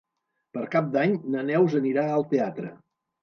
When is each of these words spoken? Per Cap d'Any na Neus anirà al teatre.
Per 0.57 0.63
Cap 0.75 0.87
d'Any 0.95 1.13
na 1.35 1.43
Neus 1.49 1.77
anirà 1.81 2.07
al 2.15 2.25
teatre. 2.35 2.73